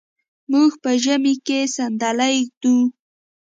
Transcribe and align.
موږ 0.51 0.71
په 0.83 0.91
ژمي 1.03 1.35
کې 1.45 1.59
صندلی 1.75 2.35
ږدو. 2.47 2.75